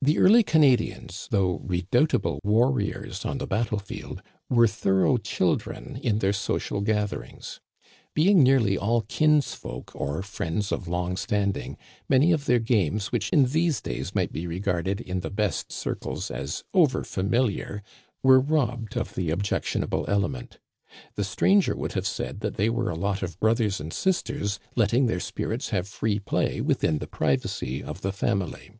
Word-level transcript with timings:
The 0.00 0.18
early 0.20 0.44
Canadians, 0.44 1.26
though 1.32 1.56
redoubtable 1.58 2.38
warriors 2.44 3.24
on 3.24 3.38
the 3.38 3.48
battle 3.48 3.80
field, 3.80 4.22
were 4.48 4.68
thorough 4.68 5.16
children 5.16 5.96
in 5.96 6.20
their 6.20 6.32
social 6.32 6.80
gatherings. 6.82 7.58
Being 8.14 8.40
nearly 8.44 8.78
all 8.78 9.02
kinsfolk 9.02 9.90
or 9.96 10.22
friends 10.22 10.70
of 10.70 10.86
long 10.86 11.16
standing, 11.16 11.76
many 12.08 12.30
of 12.30 12.44
their 12.44 12.60
games 12.60 13.10
which 13.10 13.28
in 13.30 13.46
these 13.46 13.80
days 13.80 14.14
might 14.14 14.30
be 14.32 14.46
regarded 14.46 15.00
in 15.00 15.18
the 15.18 15.30
best 15.30 15.72
circles 15.72 16.30
as 16.30 16.62
overfamiliar 16.72 17.80
were 18.22 18.38
robbed 18.38 18.96
of 18.96 19.16
the 19.16 19.30
objectionable 19.30 20.04
element. 20.06 20.60
The 21.16 21.24
stranger 21.24 21.74
would 21.74 21.94
have 21.94 22.06
said 22.06 22.38
that 22.38 22.54
they 22.54 22.70
were 22.70 22.88
a 22.88 22.94
lot 22.94 23.24
of 23.24 23.40
brothers 23.40 23.80
and 23.80 23.92
sisters 23.92 24.60
letting 24.76 25.06
their 25.06 25.18
spirits 25.18 25.70
have 25.70 25.88
free 25.88 26.20
play 26.20 26.60
within 26.60 26.98
the 26.98 27.08
pri 27.08 27.34
vacy 27.36 27.82
of 27.82 28.02
the 28.02 28.12
family. 28.12 28.70